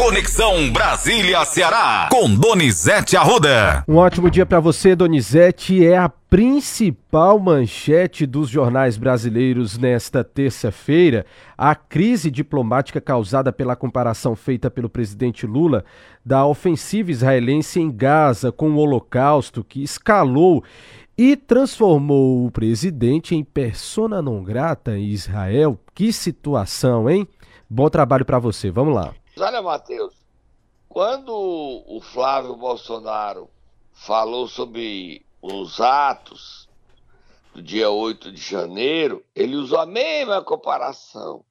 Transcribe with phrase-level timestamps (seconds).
[0.00, 3.84] Conexão Brasília-Ceará, com Donizete Arruda.
[3.86, 5.84] Um ótimo dia para você, Donizete.
[5.84, 11.26] É a principal manchete dos jornais brasileiros nesta terça-feira.
[11.56, 15.84] A crise diplomática causada pela comparação feita pelo presidente Lula
[16.24, 20.64] da ofensiva israelense em Gaza com o Holocausto, que escalou
[21.16, 25.78] e transformou o presidente em persona non grata em Israel.
[25.94, 27.28] Que situação, hein?
[27.68, 28.70] Bom trabalho para você.
[28.70, 29.12] Vamos lá.
[29.40, 30.14] Olha, Matheus,
[30.88, 33.50] quando o Flávio Bolsonaro
[33.92, 36.68] falou sobre os atos
[37.54, 41.44] do dia 8 de janeiro, ele usou a mesma comparação.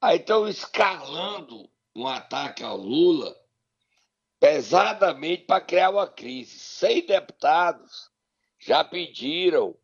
[0.00, 3.36] Aí estão escalando um ataque ao Lula
[4.38, 6.58] pesadamente para criar uma crise.
[6.58, 8.10] Seis deputados
[8.58, 9.76] já pediram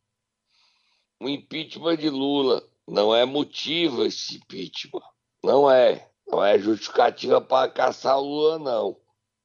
[1.21, 2.66] o impeachment de Lula.
[2.87, 5.03] Não é motivo esse impeachment.
[5.43, 6.11] Não é.
[6.27, 9.01] Não é justificativa para caçar o Lula, não.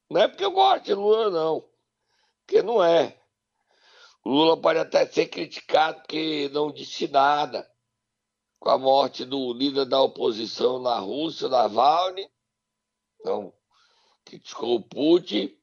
[0.09, 1.63] Não é porque eu gosto de Lula, não.
[2.45, 3.17] Porque não é.
[4.25, 7.69] Lula pode até ser criticado porque não disse nada
[8.59, 12.29] com a morte do líder da oposição na Rússia, Navalny.
[13.23, 13.53] Não
[14.23, 15.57] criticou o Putin.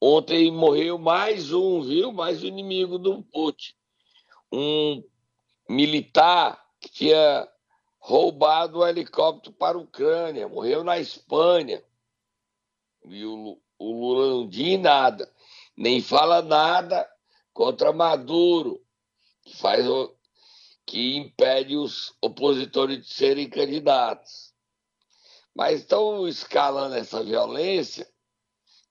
[0.00, 2.12] Ontem morreu mais um, viu?
[2.12, 3.74] Mais um inimigo do Putin.
[4.50, 5.04] Um
[5.68, 7.48] militar que tinha
[8.02, 11.82] roubado o helicóptero para a Ucrânia, morreu na Espanha.
[13.04, 15.32] E o, o Lula não diz nada,
[15.76, 17.08] nem fala nada
[17.52, 18.84] contra Maduro,
[19.42, 19.86] que faz
[20.84, 24.52] que impede os opositores de serem candidatos.
[25.54, 28.12] Mas estão escalando essa violência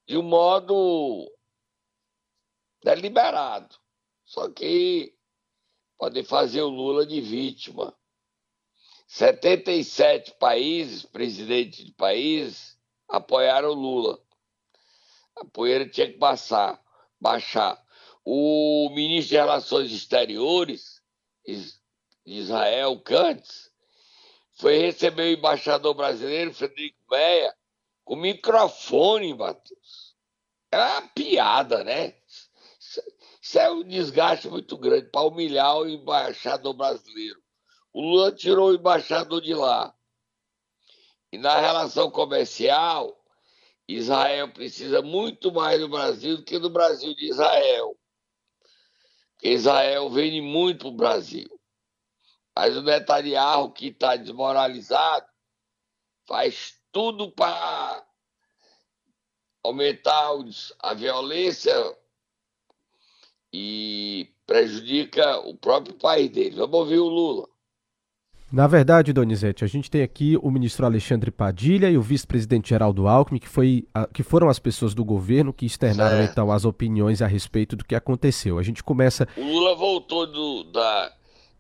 [0.07, 1.29] de um modo
[2.81, 3.75] deliberado.
[4.23, 5.13] Só que
[5.97, 7.93] podem fazer o Lula de vítima.
[9.11, 12.77] 77 países, presidentes de países,
[13.09, 14.17] apoiaram Lula.
[15.35, 16.81] A poeira tinha que passar,
[17.19, 17.77] baixar.
[18.23, 21.01] O ministro de Relações Exteriores
[22.25, 23.69] Israel, Cantes,
[24.53, 27.53] foi receber o embaixador brasileiro, Frederico Meia,
[28.05, 30.15] com microfone, Matheus.
[30.71, 32.15] É uma piada, né?
[33.41, 37.40] Isso é um desgaste muito grande para humilhar o embaixador brasileiro.
[37.93, 39.93] O Lula tirou o embaixador de lá.
[41.31, 43.17] E na relação comercial,
[43.87, 47.97] Israel precisa muito mais do Brasil do que do Brasil de Israel.
[49.43, 51.59] Israel vende muito para o Brasil.
[52.55, 55.25] Mas o Netanyahu, que está desmoralizado,
[56.27, 58.05] faz tudo para
[59.63, 60.31] aumentar
[60.79, 61.73] a violência
[63.53, 66.55] e prejudica o próprio país dele.
[66.55, 67.50] Vamos ouvir o Lula.
[68.51, 73.07] Na verdade, Donizete, a gente tem aqui o ministro Alexandre Padilha e o vice-presidente Geraldo
[73.07, 76.31] Alckmin, que, foi, a, que foram as pessoas do governo que externaram certo.
[76.31, 78.59] então as opiniões a respeito do que aconteceu.
[78.59, 79.25] A gente começa.
[79.37, 81.13] O Lula voltou do, da,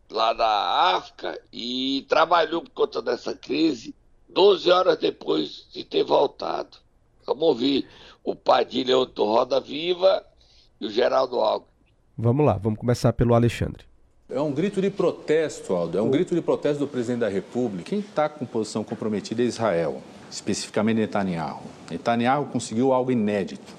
[0.09, 3.95] lá da África e trabalhou por conta dessa crise
[4.27, 6.77] 12 horas depois de ter voltado.
[7.25, 7.87] Vamos ouvir
[8.21, 10.25] o Padilha do Roda Viva
[10.81, 11.71] e o Geraldo Alckmin.
[12.17, 13.90] Vamos lá, vamos começar pelo Alexandre.
[14.33, 15.97] É um grito de protesto, Aldo.
[15.97, 17.89] É um grito de protesto do presidente da República.
[17.89, 21.63] Quem está com posição comprometida é Israel, especificamente Netanyahu.
[21.89, 23.73] Netanyahu conseguiu algo inédito,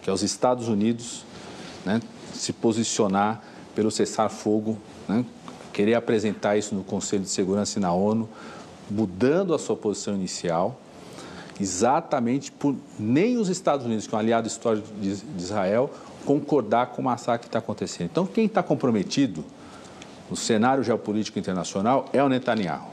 [0.00, 1.26] que é os Estados Unidos
[1.84, 2.00] né,
[2.32, 3.42] se posicionar
[3.74, 5.26] pelo cessar-fogo, né,
[5.74, 8.26] querer apresentar isso no Conselho de Segurança e na ONU,
[8.90, 10.80] mudando a sua posição inicial,
[11.60, 15.90] exatamente por nem os Estados Unidos, que é um aliado histórico de Israel,
[16.24, 18.08] concordar com o massacre que está acontecendo.
[18.10, 19.44] Então, quem está comprometido
[20.32, 22.88] no cenário geopolítico internacional é o Netanyahu.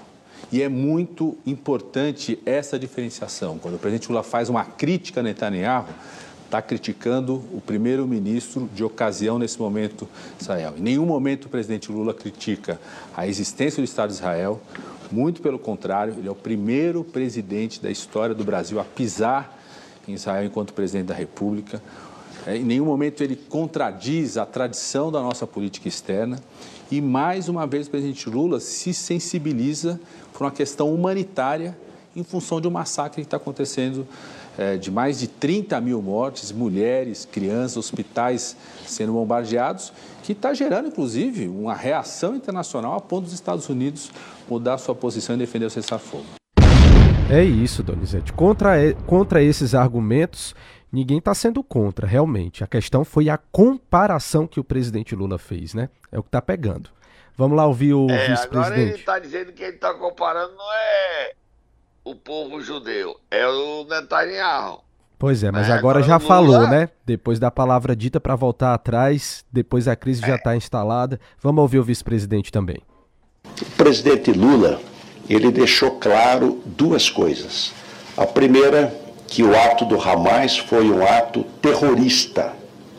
[0.51, 3.57] E é muito importante essa diferenciação.
[3.57, 5.87] Quando o presidente Lula faz uma crítica a Netanyahu,
[6.43, 10.05] está criticando o primeiro-ministro de ocasião nesse momento,
[10.37, 10.73] Israel.
[10.77, 12.77] Em nenhum momento o presidente Lula critica
[13.15, 14.59] a existência do Estado de Israel,
[15.09, 19.57] muito pelo contrário, ele é o primeiro presidente da história do Brasil a pisar
[20.05, 21.81] em Israel enquanto presidente da República.
[22.47, 26.39] É, em nenhum momento ele contradiz a tradição da nossa política externa
[26.91, 29.99] e mais uma vez o presidente Lula se sensibiliza
[30.33, 31.77] por uma questão humanitária
[32.15, 34.07] em função de um massacre que está acontecendo
[34.57, 39.93] é, de mais de 30 mil mortes, mulheres, crianças, hospitais sendo bombardeados,
[40.23, 44.11] que está gerando, inclusive, uma reação internacional a ponto dos Estados Unidos
[44.49, 46.25] mudar sua posição e defender o cessar-fogo.
[47.29, 48.33] É isso, Donizete.
[48.33, 50.55] Contra, contra esses argumentos,
[50.91, 52.63] ninguém está sendo contra, realmente.
[52.63, 55.89] A questão foi a comparação que o presidente Lula fez, né?
[56.11, 56.89] É o que está pegando.
[57.35, 58.57] Vamos lá ouvir o é, vice-presidente.
[58.57, 61.33] Agora ele está dizendo que ele está comparando não é
[62.03, 63.15] o povo judeu?
[63.29, 64.81] É o Netanyahu.
[65.17, 66.89] Pois é, mas é, agora, agora, já falou, né?
[67.05, 70.27] Depois da palavra dita para voltar atrás, depois a crise é.
[70.27, 71.19] já está instalada.
[71.41, 72.77] Vamos ouvir o vice-presidente também.
[73.61, 74.79] O presidente Lula,
[75.29, 77.73] ele deixou claro duas coisas.
[78.15, 78.93] A primeira,
[79.29, 82.53] que o ato do Hamas foi um ato terrorista,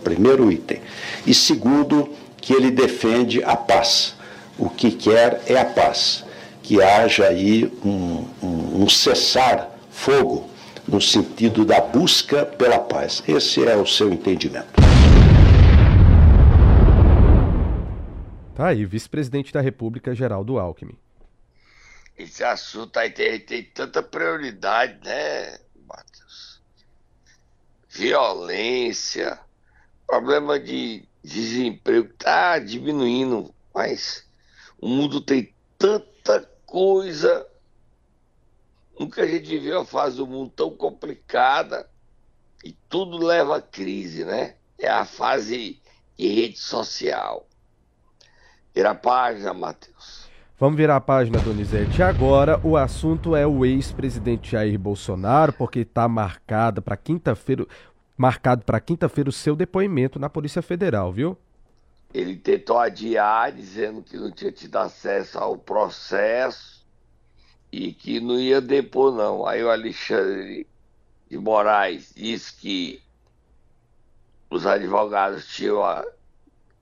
[0.04, 0.80] primeiro item.
[1.26, 4.14] E segundo, que ele defende a paz.
[4.58, 6.24] O que quer é a paz.
[6.62, 10.48] Que haja aí um, um, um cessar fogo
[10.86, 13.22] no sentido da busca pela paz.
[13.26, 14.80] Esse é o seu entendimento.
[18.54, 20.96] Tá aí, vice-presidente da República, Geraldo Alckmin.
[22.16, 25.58] Esse assunto aí tem, tem tanta prioridade, né?
[27.90, 29.38] Violência,
[30.06, 34.26] problema de desemprego está diminuindo, mas
[34.80, 37.46] o mundo tem tanta coisa
[39.00, 41.88] Nunca a gente viveu uma fase do mundo tão complicada
[42.62, 44.56] e tudo leva a crise, né?
[44.78, 45.80] É a fase
[46.18, 47.48] de rede social.
[48.74, 50.19] Vira a página, Matheus.
[50.60, 52.02] Vamos virar a página, Donizete.
[52.02, 57.66] Agora o assunto é o ex-presidente Jair Bolsonaro, porque está marcado para quinta-feira,
[58.14, 61.34] marcado para quinta-feira o seu depoimento na Polícia Federal, viu?
[62.12, 66.86] Ele tentou adiar, dizendo que não tinha tido acesso ao processo
[67.72, 69.46] e que não ia depor, não.
[69.46, 70.66] Aí o Alexandre
[71.30, 73.02] de Moraes disse que
[74.50, 75.80] os advogados tinham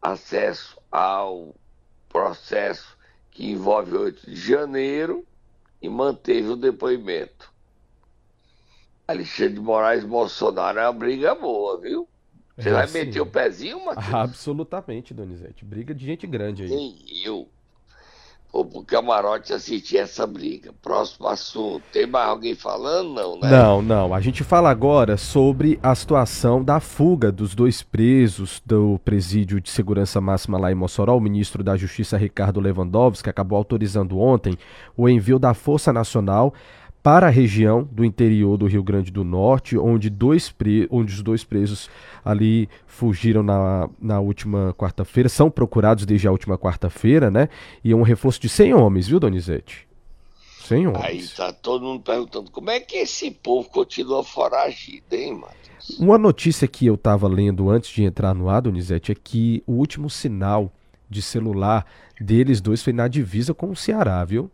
[0.03, 1.55] acesso ao
[2.09, 2.98] processo
[3.39, 5.25] que envolve 8 de janeiro
[5.81, 7.53] e manteve o depoimento.
[9.07, 12.09] Alexandre de Moraes Bolsonaro é uma briga boa, viu?
[12.57, 12.99] Você é, vai sim.
[12.99, 14.13] meter o pezinho, Matheus?
[14.13, 15.65] Absolutamente, Donizete.
[15.65, 16.69] Briga de gente grande aí.
[16.69, 17.49] Nem eu
[18.53, 20.73] ou pro camarote assistir essa briga.
[20.83, 21.83] Próximo assunto.
[21.93, 23.15] Tem mais alguém falando?
[23.15, 23.51] Não, né?
[23.51, 24.15] Não, não.
[24.15, 29.71] A gente fala agora sobre a situação da fuga dos dois presos do presídio de
[29.71, 31.17] segurança máxima lá em Mossoró.
[31.17, 34.57] O ministro da Justiça, Ricardo Lewandowski, acabou autorizando ontem
[34.97, 36.55] o envio da Força Nacional
[37.03, 40.55] para a região do interior do Rio Grande do Norte, onde, dois
[40.91, 41.89] onde os dois presos
[42.25, 47.49] ali fugiram na, na última quarta-feira, são procurados desde a última quarta-feira, né?
[47.85, 49.87] E é um reforço de 100 homens, viu, Donizete?
[50.67, 51.05] 100 homens.
[51.05, 55.99] Aí tá todo mundo perguntando como é que esse povo continua foragido, hein, Matheus?
[55.99, 59.73] Uma notícia que eu estava lendo antes de entrar no ar, Donizete, é que o
[59.73, 60.71] último sinal
[61.09, 61.87] de celular
[62.21, 64.51] deles dois foi na divisa com o Ceará, viu?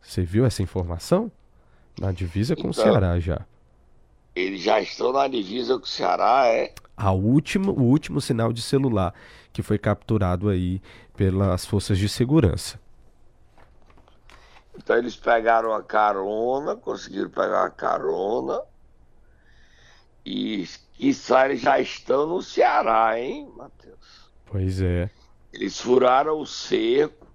[0.00, 1.30] Você viu essa informação?
[2.00, 3.40] Na divisa com então, o Ceará já.
[4.34, 6.74] Eles já estão na divisa com o Ceará, é?
[6.96, 9.14] A última, o último sinal de celular
[9.52, 10.82] que foi capturado aí
[11.16, 12.78] pelas forças de segurança.
[14.76, 18.60] Então eles pegaram a carona, conseguiram pegar a carona
[20.24, 24.30] e quiçá eles já estão no Ceará, hein, Matheus?
[24.44, 25.08] Pois é.
[25.52, 27.26] Eles furaram o cerco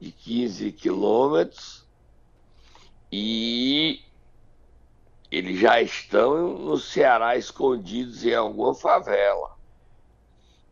[0.00, 1.86] de 15 quilômetros
[3.12, 4.02] e
[5.30, 9.56] eles já estão no Ceará escondidos em alguma favela.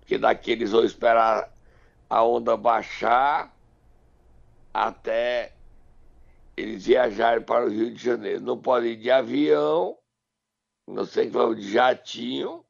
[0.00, 1.52] Porque daqui eles vão esperar
[2.08, 3.54] a onda baixar
[4.72, 5.54] até
[6.56, 8.40] eles viajarem para o Rio de Janeiro.
[8.40, 9.96] Não podem ir de avião,
[10.86, 12.64] não sei que vão de jatinho,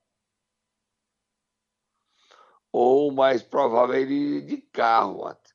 [2.72, 5.47] ou mais provável ele de carro, Matheus.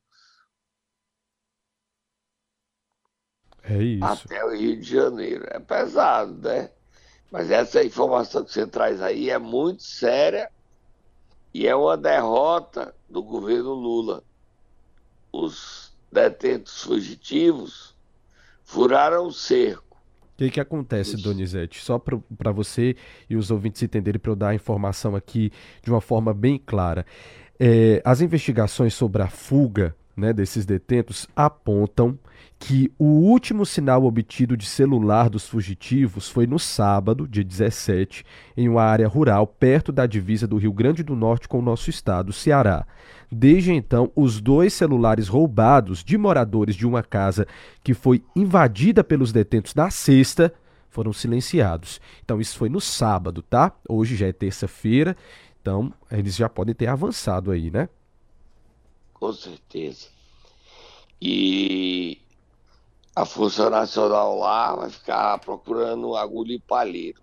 [3.63, 4.03] É isso.
[4.03, 5.45] Até o Rio de Janeiro.
[5.49, 6.69] É pesado, né?
[7.31, 10.51] Mas essa informação que você traz aí é muito séria
[11.53, 14.23] e é uma derrota do governo Lula.
[15.31, 17.95] Os detentos fugitivos
[18.63, 19.97] furaram o cerco.
[20.33, 21.23] O que, que acontece, Isso.
[21.23, 21.83] Donizete?
[21.83, 22.95] Só para você
[23.29, 25.51] e os ouvintes entenderem, para eu dar a informação aqui
[25.81, 27.05] de uma forma bem clara.
[27.59, 32.17] É, as investigações sobre a fuga né, desses detentos apontam
[32.59, 38.23] que o último sinal obtido de celular dos fugitivos foi no sábado, dia 17,
[38.55, 41.89] em uma área rural perto da divisa do Rio Grande do Norte com o nosso
[41.89, 42.85] estado, Ceará.
[43.29, 47.45] Desde então, os dois celulares roubados de moradores de uma casa
[47.83, 50.53] que foi invadida pelos detentos na sexta
[50.89, 51.99] foram silenciados.
[52.23, 53.73] Então, isso foi no sábado, tá?
[53.89, 55.17] Hoje já é terça-feira,
[55.59, 57.89] então eles já podem ter avançado aí, né?
[59.23, 60.09] Com certeza.
[61.21, 62.21] E
[63.15, 67.21] a Força Nacional lá vai ficar procurando agulha e palheiro.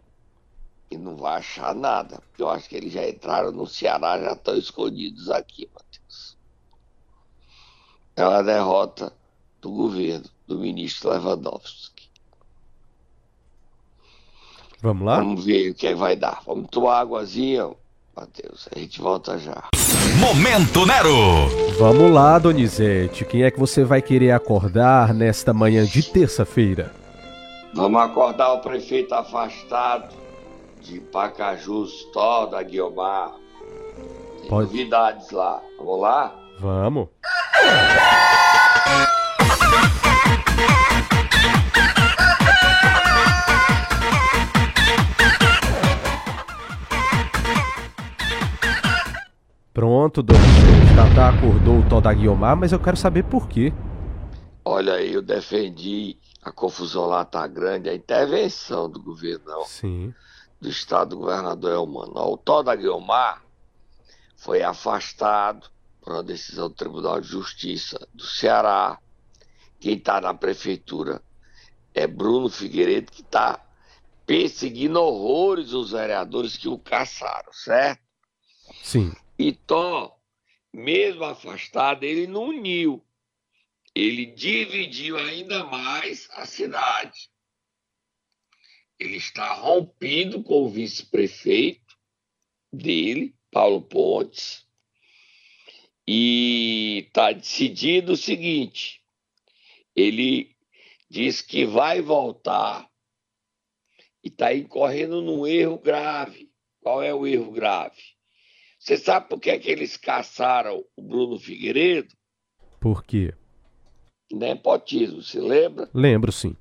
[0.91, 4.33] E não vai achar nada, porque eu acho que eles já entraram no Ceará, já
[4.33, 6.39] estão escondidos aqui, Matheus.
[8.17, 9.13] É uma derrota
[9.61, 12.09] do governo, do ministro Lewandowski.
[14.81, 15.17] Vamos lá?
[15.17, 16.43] Vamos ver o que vai dar.
[16.47, 17.71] Vamos tomar águazinha,
[18.21, 18.69] Matheus.
[18.75, 19.65] A gente volta já.
[20.19, 21.49] Momento Nero!
[21.79, 23.25] Vamos lá, Donizete.
[23.25, 26.93] Quem é que você vai querer acordar nesta manhã de terça-feira?
[27.73, 30.15] Vamos acordar o prefeito afastado
[30.83, 33.33] de Pacajus, Toda, Guiomar.
[34.41, 34.67] Tem Pode.
[34.67, 35.63] novidades lá.
[35.79, 36.35] Vamos lá?
[36.59, 37.09] Vamos.
[49.73, 50.97] Pronto, Donizete.
[50.97, 53.73] Tatá acordou o Tó da Guiomar, mas eu quero saber por quê.
[54.65, 56.19] Olha aí, eu defendi.
[56.43, 57.89] A confusão lá tá grande.
[57.89, 60.13] A intervenção do governo Sim.
[60.61, 62.13] do estado do governador Elmano.
[62.33, 63.43] O Tó da Guiomar
[64.37, 68.99] foi afastado por uma decisão do Tribunal de Justiça do Ceará.
[69.79, 71.23] Quem está na prefeitura
[71.95, 73.61] é Bruno Figueiredo, que está
[74.27, 78.03] perseguindo horrores os vereadores que o caçaram, certo?
[78.83, 79.13] Sim.
[79.41, 80.21] E Tó,
[80.71, 83.03] mesmo afastado, ele não uniu.
[83.95, 87.31] Ele dividiu ainda mais a cidade.
[88.99, 91.97] Ele está rompido com o vice-prefeito
[92.71, 94.69] dele, Paulo Pontes,
[96.07, 99.03] e está decidido o seguinte:
[99.97, 100.55] ele
[101.09, 102.87] diz que vai voltar
[104.23, 106.53] e está incorrendo num erro grave.
[106.83, 108.10] Qual é o erro grave?
[108.81, 112.17] Você sabe por que, é que eles caçaram o Bruno Figueiredo?
[112.81, 113.35] Por quê?
[114.33, 115.91] Nepotismo, se lembra?
[115.93, 116.57] Lembro, sim.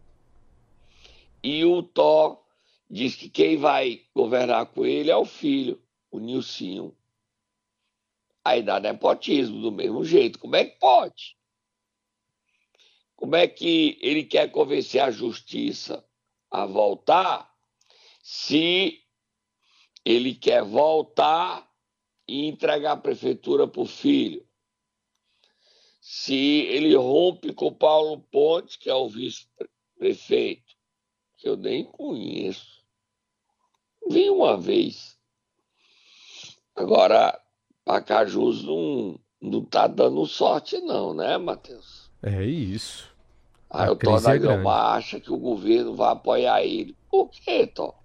[1.42, 2.46] E o Tó
[2.90, 6.94] diz que quem vai governar com ele é o filho, o Nilcinho.
[8.44, 10.40] Aí dá nepotismo do mesmo jeito.
[10.40, 11.38] Como é que pode?
[13.16, 16.06] Como é que ele quer convencer a justiça
[16.52, 17.50] a voltar
[18.22, 19.02] se
[20.04, 21.69] ele quer voltar
[22.29, 24.45] e entregar a prefeitura para o filho?
[26.00, 30.75] Se ele rompe com Paulo Pontes, que é o vice-prefeito,
[31.38, 32.83] que eu nem conheço.
[34.09, 35.17] Vi uma vez.
[36.75, 37.39] Agora,
[37.83, 42.09] Pacajus não, não tá dando sorte, não, né, Matheus?
[42.21, 43.13] É isso.
[43.69, 44.39] Aí A o é grande.
[44.39, 46.95] Guilmar acha que o governo vai apoiar ele.
[47.09, 47.95] Por quê, Tó?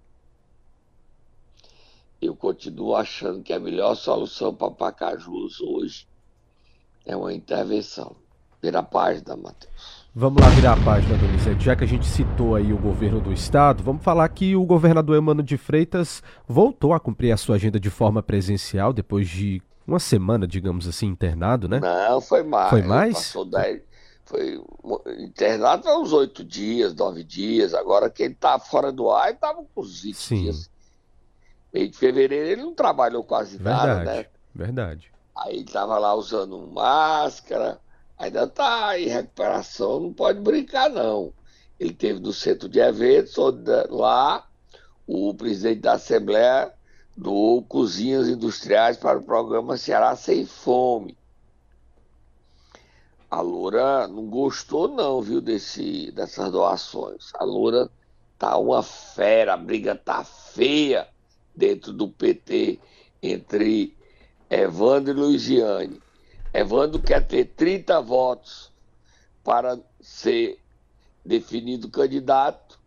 [2.25, 6.07] Eu continuo achando que a melhor solução para Pacajus hoje
[7.05, 8.15] é uma intervenção.
[8.59, 10.07] Vira a página, Matheus.
[10.15, 11.63] Vamos lá virar a página, Donizete.
[11.63, 15.15] Já que a gente citou aí o governo do estado, vamos falar que o governador
[15.15, 19.99] Emano de Freitas voltou a cumprir a sua agenda de forma presencial depois de uma
[19.99, 21.79] semana, digamos assim, internado, né?
[21.79, 22.69] Não, foi mais.
[22.71, 23.13] Foi mais?
[23.13, 23.83] Passou dez,
[24.25, 24.59] foi
[25.19, 27.75] internado foi uns oito dias, nove dias.
[27.75, 30.41] Agora quem tá fora do ar estava com uns 20 Sim.
[30.41, 30.74] dias.
[31.75, 34.05] Meio de fevereiro ele não trabalhou quase nada, Verdade.
[34.05, 34.25] né?
[34.55, 35.11] Verdade.
[35.35, 37.81] Aí ele tava lá usando máscara,
[38.17, 41.33] ainda tá em recuperação, não pode brincar não.
[41.77, 43.35] Ele teve no centro de eventos,
[43.89, 44.47] lá
[45.05, 46.71] o presidente da Assembleia
[47.17, 51.17] doou cozinhas industriais para o programa Ceará Sem Fome.
[53.29, 57.31] A Loura não gostou não, viu, desse, dessas doações.
[57.33, 57.89] A Loura
[58.39, 61.13] tá uma fera, a briga tá feia
[61.55, 62.79] dentro do PT
[63.21, 63.95] entre
[64.49, 66.01] Evandro e Luiziane.
[66.53, 68.71] Evandro quer ter 30 votos
[69.43, 70.59] para ser
[71.23, 72.79] definido candidato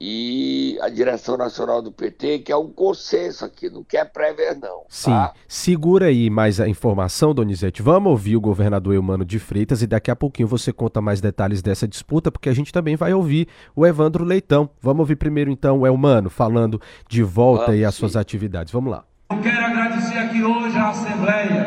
[0.00, 4.82] e a direção nacional do PT quer um consenso aqui, não quer prévia não.
[4.88, 5.10] Sim.
[5.10, 5.32] Tá?
[5.46, 7.80] Segura aí mais a informação, Donizete.
[7.80, 11.62] Vamos ouvir o governador Eumano de Freitas e daqui a pouquinho você conta mais detalhes
[11.62, 14.68] dessa disputa, porque a gente também vai ouvir o Evandro Leitão.
[14.80, 18.00] Vamos ouvir primeiro então o Eumano falando de volta Vamos, aí às sim.
[18.00, 18.72] suas atividades.
[18.72, 19.04] Vamos lá.
[19.30, 21.66] Eu quero agradecer aqui hoje à Assembleia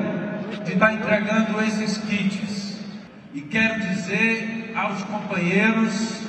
[0.63, 2.77] de estar entregando esses kits.
[3.33, 6.27] E quero dizer aos companheiros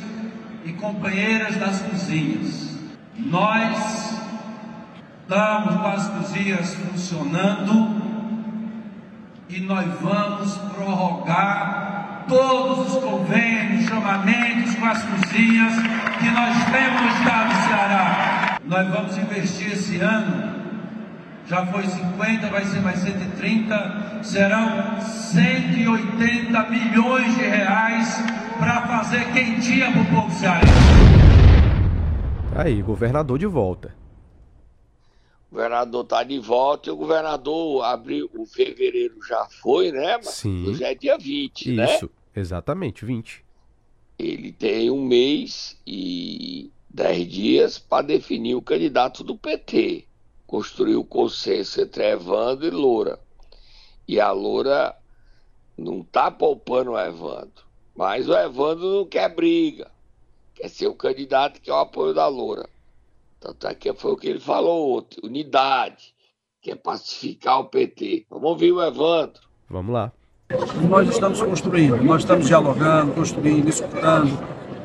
[0.69, 2.79] e companheiras das cozinhas:
[3.17, 4.21] nós
[5.23, 7.97] estamos com as cozinhas funcionando
[9.49, 15.73] e nós vamos prorrogar todos os convênios, chamamentos com as cozinhas
[16.19, 18.59] que nós temos no estado do Ceará.
[18.65, 20.59] Nós vamos investir esse ano
[21.49, 28.23] já foi 50, vai ser mais 130, serão 180 milhões de reais
[28.59, 30.73] para fazer quentinha para o povo cearense.
[32.57, 33.95] Aí, governador de volta.
[35.51, 40.17] O governador tá de volta e o governador abriu, o fevereiro já foi, né?
[40.17, 40.67] Mas Sim.
[40.67, 41.95] hoje é dia 20, né?
[41.95, 43.45] Isso, exatamente, 20.
[44.19, 50.05] Ele tem um mês e dez dias para definir o candidato do PT.
[50.47, 53.21] Construiu o consenso entre Evandro e Loura.
[54.07, 54.97] E a Loura
[55.77, 57.68] não está poupando o Evandro.
[57.99, 59.91] Mas o Evandro não quer briga.
[60.55, 62.69] Quer ser o candidato que é o apoio da Loura.
[63.41, 65.19] Tanto é que foi o que ele falou ontem.
[65.21, 66.15] Unidade.
[66.63, 68.25] Quer pacificar o PT.
[68.31, 69.43] Vamos ouvir o Evandro.
[69.69, 70.13] Vamos lá.
[70.89, 74.31] Nós estamos construindo, nós estamos dialogando, construindo, escutando.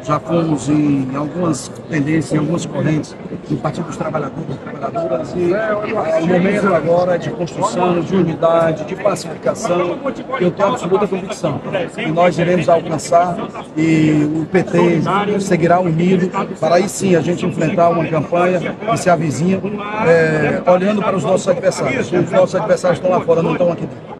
[0.03, 3.15] Já fomos em algumas tendências, em algumas correntes
[3.49, 8.95] do Partido dos Trabalhadores, Trabalhadoras, e o momento agora é de construção, de unidade, de
[8.97, 9.97] pacificação,
[10.37, 11.61] que eu tenho absoluta convicção.
[11.97, 13.37] E nós iremos alcançar
[13.77, 16.29] e o PT seguirá unido
[16.59, 19.61] para aí sim a gente enfrentar uma campanha que se avizinha,
[20.05, 22.11] é, olhando para os nossos adversários.
[22.11, 24.13] Os nossos adversários estão lá fora, não estão aqui dentro.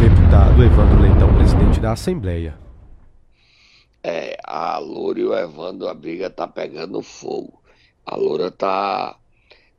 [0.00, 2.71] Deputado Evandro Leitão, presidente da Assembleia.
[4.04, 7.62] É, a Loura e o Evandro, a briga tá pegando fogo.
[8.04, 9.18] A Loura tá.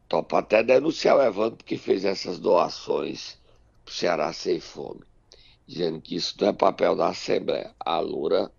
[0.08, 3.38] Topa até denunciar o Evandro porque fez essas doações
[3.84, 5.02] pro Ceará sem fome.
[5.68, 7.74] Dizendo que isso não é papel da Assembleia.
[7.80, 8.52] A Loura.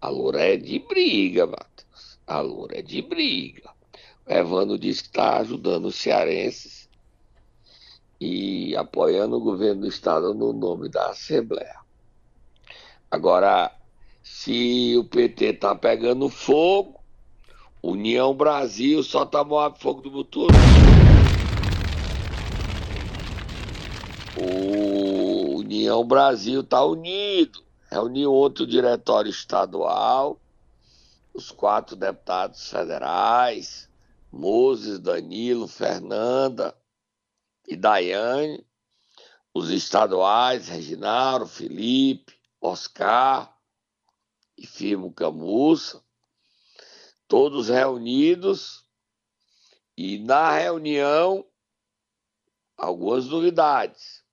[0.00, 2.18] A Loura é de briga, Matheus.
[2.26, 3.70] A Loura é de briga.
[4.26, 6.88] O Evandro disse que está ajudando os cearenses
[8.20, 11.78] e apoiando o governo do estado no nome da Assembleia.
[13.10, 13.70] Agora,
[14.24, 16.98] se o PT tá pegando fogo,
[17.82, 20.56] União Brasil só tá moendo fogo do Muturão.
[24.38, 27.62] O União Brasil tá unido.
[27.90, 30.40] Reuniu outro diretório estadual,
[31.34, 33.90] os quatro deputados federais,
[34.32, 36.74] Moses, Danilo, Fernanda
[37.68, 38.66] e Daiane,
[39.52, 43.53] os estaduais, Reginaldo, Felipe, Oscar,
[44.56, 46.02] e Firmo Camussa,
[47.26, 48.84] todos reunidos,
[49.96, 51.46] e na reunião,
[52.76, 54.24] algumas novidades.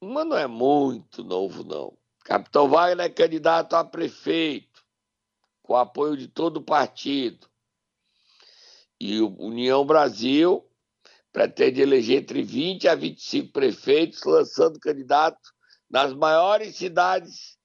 [0.00, 1.96] Uma não é muito novo, não.
[2.24, 4.84] Capitão Wagner é candidato a prefeito,
[5.62, 7.48] com apoio de todo o partido.
[8.98, 10.66] E o União Brasil
[11.32, 15.52] pretende eleger entre 20 a 25 prefeitos, lançando candidato
[15.88, 17.59] nas maiores cidades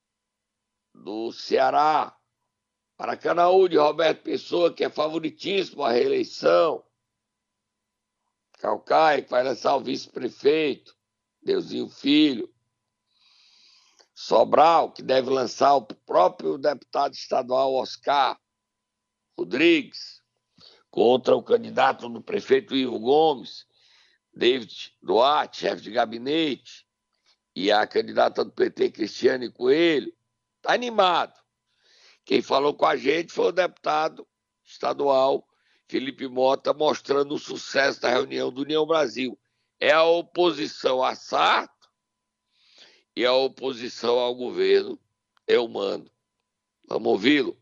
[1.03, 2.15] do Ceará,
[2.97, 6.83] Paracanaú de Roberto Pessoa, que é favoritíssimo à reeleição.
[8.59, 10.95] Calcaia, que vai lançar o vice-prefeito,
[11.43, 12.51] Deusinho Filho.
[14.13, 18.39] Sobral, que deve lançar o próprio deputado estadual Oscar
[19.37, 20.23] Rodrigues,
[20.89, 23.65] contra o candidato do prefeito Ivo Gomes,
[24.33, 26.85] David Duarte, chefe de gabinete,
[27.53, 30.13] e a candidata do PT, Cristiane Coelho.
[30.65, 31.39] Está animado.
[32.25, 34.27] Quem falou com a gente foi o deputado
[34.63, 35.47] estadual
[35.87, 39.37] Felipe Mota, mostrando o sucesso da reunião do União Brasil.
[39.79, 41.87] É a oposição a Sarto
[43.15, 44.99] e a oposição ao governo
[45.45, 46.09] eu mando.
[46.89, 47.55] Vamos ouvi-lo?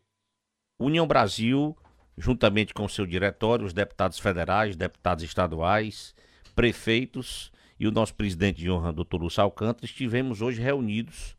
[0.78, 1.76] União Brasil,
[2.16, 6.14] juntamente com seu diretório, os deputados federais, deputados estaduais,
[6.54, 11.36] prefeitos e o nosso presidente de honra, doutor Lúcio Alcântara, estivemos hoje reunidos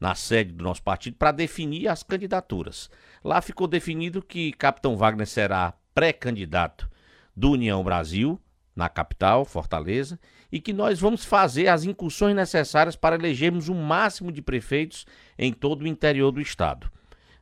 [0.00, 2.90] na sede do nosso partido para definir as candidaturas.
[3.24, 6.88] Lá ficou definido que Capitão Wagner será pré-candidato
[7.34, 8.40] do União Brasil,
[8.74, 10.20] na capital, Fortaleza,
[10.52, 15.06] e que nós vamos fazer as incursões necessárias para elegermos o máximo de prefeitos
[15.38, 16.90] em todo o interior do estado.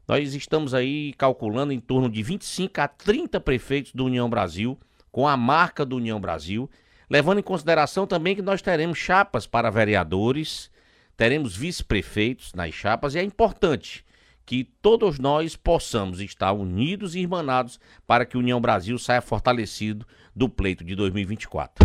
[0.06, 4.78] Nós estamos aí calculando em torno de 25 a 30 prefeitos do União Brasil,
[5.10, 6.70] com a marca do União Brasil,
[7.08, 10.70] levando em consideração também que nós teremos chapas para vereadores,
[11.16, 14.04] teremos vice-prefeitos nas chapas e é importante
[14.46, 20.06] que todos nós possamos estar unidos e irmanados para que a União Brasil saia fortalecido
[20.34, 21.84] do pleito de 2024.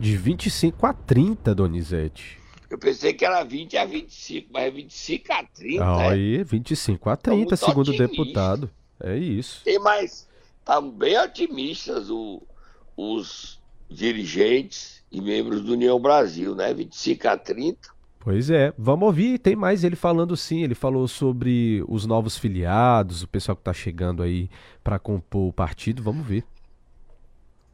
[0.00, 2.38] De 25 a 30, Donizete.
[2.70, 5.84] Eu pensei que era 20 a 25, mas é 25 a 30.
[5.84, 6.44] Ah, aí, é?
[6.44, 8.70] 25 a 30, segundo o deputado.
[8.98, 9.60] É isso.
[9.62, 10.26] Tem mais.
[10.58, 12.40] Estão bem otimistas o,
[12.96, 16.72] os dirigentes e membros do União Brasil, né?
[16.72, 17.91] 25 a 30.
[18.24, 23.24] Pois é, vamos ouvir, tem mais ele falando sim, ele falou sobre os novos filiados,
[23.24, 24.48] o pessoal que está chegando aí
[24.84, 26.44] para compor o partido, vamos ver.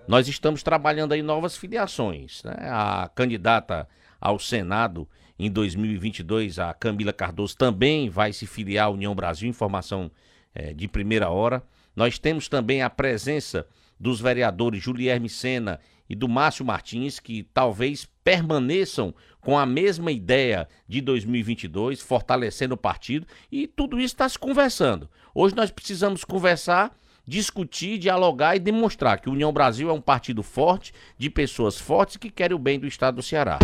[0.08, 2.54] Nós estamos trabalhando aí novas filiações, né?
[2.62, 3.86] A candidata
[4.18, 5.06] ao Senado
[5.38, 10.10] em 2022, a Camila Cardoso, também vai se filiar à União Brasil, informação
[10.54, 11.62] é, de primeira hora.
[11.94, 13.66] Nós temos também a presença
[14.00, 20.68] dos vereadores Julierme Sena e do Márcio Martins, que talvez permaneçam com a mesma ideia
[20.86, 25.08] de 2022, fortalecendo o partido, e tudo isso está se conversando.
[25.34, 30.92] Hoje nós precisamos conversar, discutir, dialogar e demonstrar que União Brasil é um partido forte,
[31.16, 33.58] de pessoas fortes que querem o bem do estado do Ceará.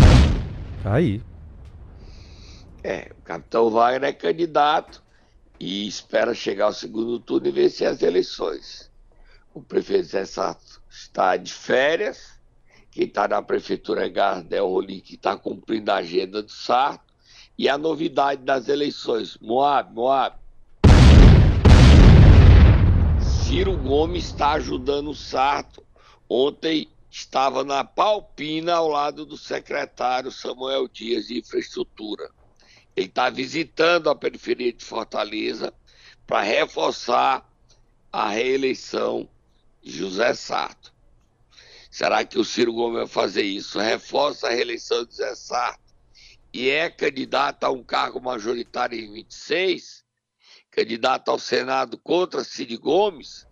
[0.85, 1.23] Aí.
[2.83, 5.03] É, o capitão Wagner é candidato
[5.59, 8.91] e espera chegar ao segundo turno e vencer as eleições.
[9.55, 12.41] O prefeito Zé Sato está de férias,
[12.91, 17.15] quem está na prefeitura é Gardel Rolim, que está cumprindo a agenda do Sarto,
[17.57, 20.37] e a novidade das eleições, Moab, Moab.
[23.21, 25.87] Ciro Gomes está ajudando o Sarto.
[26.29, 32.29] Ontem estava na Palpina ao lado do secretário Samuel Dias de Infraestrutura.
[32.97, 35.73] Ele está visitando a periferia de Fortaleza
[36.27, 37.49] para reforçar
[38.13, 39.29] a reeleição
[39.85, 40.93] José Sarto.
[41.91, 43.79] Será que o Ciro Gomes vai fazer isso?
[43.79, 45.95] Reforça a reeleição de José Sarto
[46.53, 50.05] e é candidato a um cargo majoritário em 26?
[50.71, 53.47] Candidato ao Senado contra Ciro Gomes?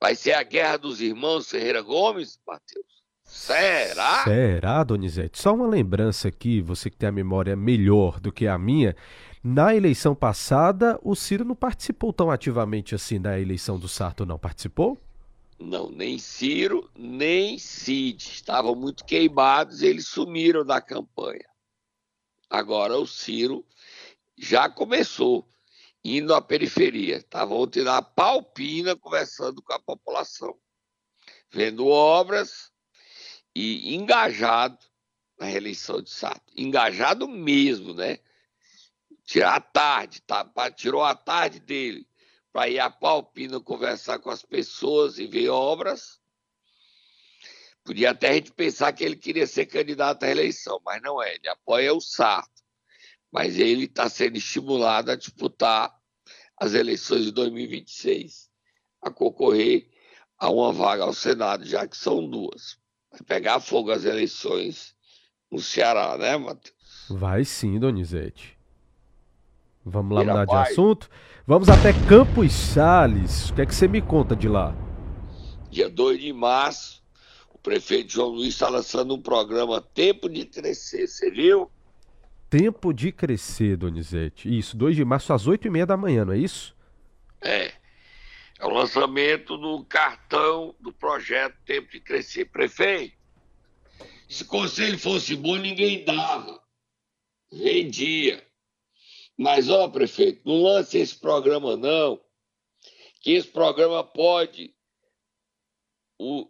[0.00, 2.86] Vai ser a guerra dos irmãos Ferreira Gomes, Matheus?
[3.24, 4.24] Será?
[4.24, 5.40] Será, Donizete?
[5.40, 8.96] Só uma lembrança aqui, você que tem a memória melhor do que a minha.
[9.42, 14.38] Na eleição passada, o Ciro não participou tão ativamente assim da eleição do Sarto, não
[14.38, 15.00] participou?
[15.60, 18.16] Não, nem Ciro, nem Cid.
[18.16, 21.46] Estavam muito queimados e eles sumiram da campanha.
[22.48, 23.64] Agora o Ciro
[24.38, 25.46] já começou
[26.02, 27.18] indo à periferia.
[27.18, 30.58] Estava ontem na Palpina conversando com a população,
[31.50, 32.72] vendo obras
[33.54, 34.78] e engajado
[35.38, 36.42] na reeleição de Sato.
[36.56, 38.18] Engajado mesmo, né?
[39.24, 40.50] Tirar a tarde, tá?
[40.70, 42.09] tirou a tarde dele
[42.52, 46.20] para ir a Palpina conversar com as pessoas e ver obras.
[47.84, 51.34] Podia até a gente pensar que ele queria ser candidato à reeleição, mas não é.
[51.34, 52.48] Ele apoia o Sato.
[53.32, 55.94] Mas ele está sendo estimulado a disputar
[56.56, 58.50] as eleições de 2026,
[59.00, 59.88] a concorrer
[60.36, 62.78] a uma vaga ao Senado, já que são duas.
[63.10, 64.94] Vai pegar fogo as eleições
[65.50, 66.76] no Ceará, né, Matheus?
[67.08, 68.58] Vai sim, Donizete.
[69.84, 71.08] Vamos lá mudar de assunto?
[71.50, 73.50] Vamos até Campos Sales.
[73.50, 74.72] O que é que você me conta de lá?
[75.68, 77.02] Dia 2 de março,
[77.52, 81.68] o prefeito João Luiz está lançando um programa Tempo de Crescer, você viu?
[82.48, 84.48] Tempo de Crescer, Donizete.
[84.56, 86.72] Isso, 2 de março às 8 e meia da manhã, não é isso?
[87.40, 87.72] É.
[88.56, 92.44] É o lançamento do cartão do projeto Tempo de Crescer.
[92.44, 93.16] Prefeito,
[94.28, 96.60] se o conselho fosse bom, ninguém dava.
[97.52, 98.40] Vendia.
[99.42, 102.22] Mas, ó, prefeito, não lance esse programa, não.
[103.22, 104.76] Que esse programa pode
[106.18, 106.46] o,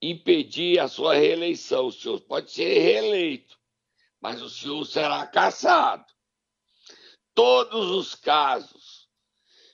[0.00, 1.88] impedir a sua reeleição.
[1.88, 3.60] O senhor pode ser reeleito,
[4.18, 6.06] mas o senhor será caçado.
[7.34, 9.10] Todos os casos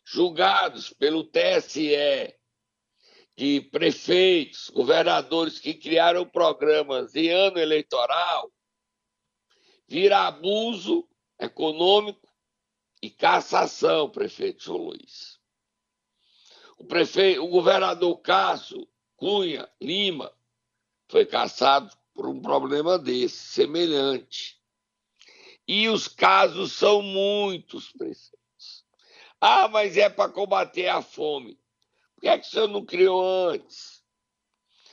[0.04, 1.94] julgados pelo TSE
[3.36, 8.52] de prefeitos, governadores que criaram programas em ano eleitoral,
[9.86, 12.21] vira abuso econômico
[13.02, 15.40] e cassação, prefeito João Luiz.
[16.78, 20.32] O prefeito, o governador Cássio Cunha Lima
[21.08, 24.60] foi cassado por um problema desse, semelhante.
[25.66, 28.38] E os casos são muitos, prefeito.
[29.40, 31.58] Ah, mas é para combater a fome.
[32.14, 34.04] Por que, é que o senhor não criou antes?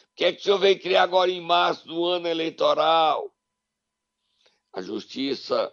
[0.08, 3.32] Por que, é que o senhor veio criar agora em março do ano eleitoral?
[4.74, 5.72] A justiça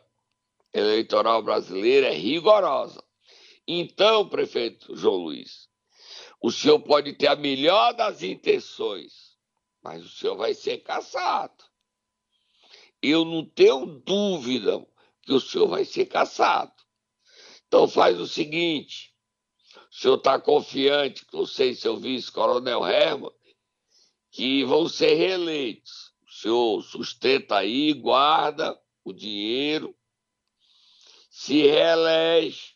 [0.73, 3.03] eleitoral brasileira é rigorosa.
[3.67, 5.69] Então, prefeito João Luiz,
[6.41, 9.37] o senhor pode ter a melhor das intenções,
[9.83, 11.65] mas o senhor vai ser caçado.
[13.03, 14.87] Eu não tenho dúvida
[15.23, 16.73] que o senhor vai ser caçado.
[17.67, 19.13] Então faz o seguinte:
[19.91, 23.33] o senhor está confiante, você e seu vice, Coronel Herman,
[24.31, 26.13] que vão ser reeleitos.
[26.27, 29.95] O senhor sustenta aí, guarda o dinheiro,
[31.39, 32.73] se reelege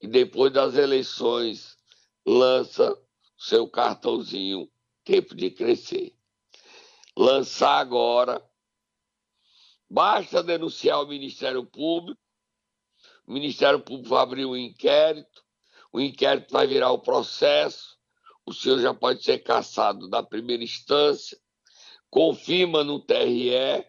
[0.00, 1.76] e depois das eleições
[2.24, 2.96] lança
[3.36, 4.70] seu cartãozinho
[5.02, 6.16] Tempo de Crescer.
[7.16, 8.40] Lançar agora,
[9.90, 12.20] basta denunciar o Ministério Público.
[13.26, 15.44] O Ministério Público vai abrir um inquérito,
[15.92, 17.98] o inquérito vai virar o processo,
[18.46, 21.36] o senhor já pode ser cassado da primeira instância,
[22.08, 23.84] confirma no TRE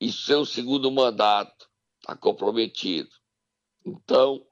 [0.00, 1.69] e seu segundo mandato
[2.10, 3.10] está comprometido.
[3.86, 4.44] Então,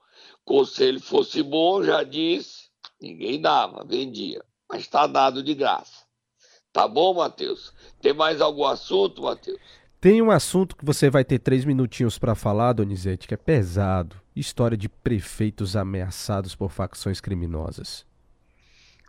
[0.44, 2.68] conselho fosse bom, já disse,
[3.01, 6.07] ninguém dava, vendia, mas está dado de graça.
[6.73, 7.73] Tá bom, Matheus?
[8.01, 9.59] Tem mais algum assunto, Matheus?
[10.01, 14.21] Tem um assunto que você vai ter três minutinhos para falar, Donizete, que é pesado.
[14.37, 18.07] História de prefeitos ameaçados por facções criminosas.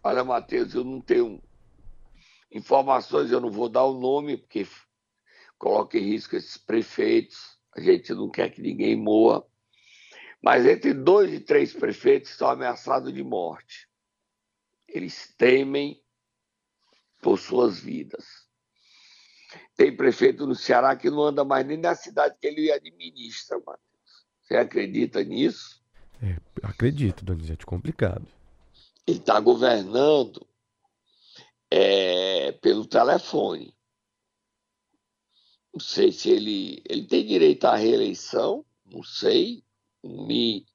[0.03, 1.39] Olha, Matheus, eu não tenho
[2.51, 4.65] informações, eu não vou dar o nome, porque
[5.59, 7.58] coloca em risco esses prefeitos.
[7.75, 9.43] A gente não quer que ninguém morra.
[10.41, 13.87] Mas entre dois e três prefeitos estão ameaçados de morte.
[14.87, 16.01] Eles temem
[17.21, 18.25] por suas vidas.
[19.75, 23.79] Tem prefeito no Ceará que não anda mais nem na cidade que ele administra, Matheus.
[24.41, 25.83] Você acredita nisso?
[26.21, 28.27] É, acredito, Donizete, complicado.
[29.05, 30.45] Ele está governando
[31.71, 33.75] é, pelo telefone.
[35.73, 39.63] Não sei se ele, ele tem direito à reeleição, não sei.
[40.03, 40.65] Me,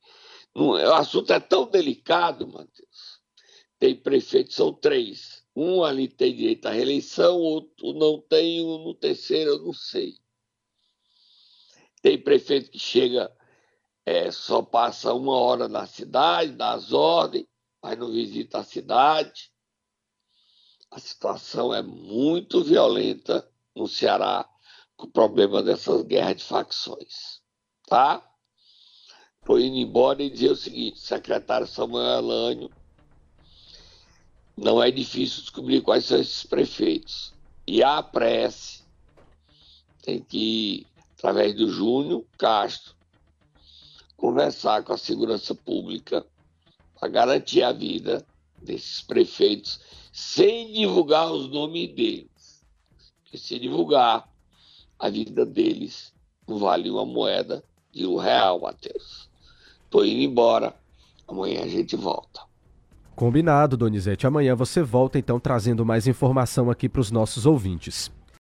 [0.55, 3.21] não, o assunto é tão delicado, Matheus.
[3.79, 5.45] Tem prefeitos, são três.
[5.57, 10.17] Um ali tem direito à reeleição, outro não tem, um no terceiro eu não sei.
[12.01, 13.35] Tem prefeito que chega,
[14.07, 17.47] é, só passa uma hora na cidade, dá as ordens,
[17.83, 19.51] mas não visita a cidade.
[20.91, 24.49] A situação é muito violenta no Ceará
[24.97, 27.41] com o problema dessas guerras de facções.
[27.87, 28.23] Tá?
[29.41, 32.71] Estou indo embora e dizer o seguinte, secretário Samuel Elânio,
[34.57, 37.35] não é difícil descobrir quais são esses prefeitos.
[37.67, 38.85] E a prece
[40.03, 40.87] tem que,
[41.19, 42.95] através do Júnior Castro,
[44.17, 46.25] conversar com a segurança pública
[46.99, 48.25] para garantir a vida
[48.63, 49.81] desses prefeitos
[50.13, 52.65] sem divulgar os nomes deles.
[53.23, 54.33] Porque se divulgar,
[54.99, 56.13] a vida deles
[56.47, 59.29] vale uma moeda de um real, Matheus.
[59.91, 60.75] Tô indo embora.
[61.27, 62.41] Amanhã a gente volta.
[63.15, 64.27] Combinado, Donizete.
[64.27, 68.11] Amanhã você volta então trazendo mais informação aqui para os nossos ouvintes.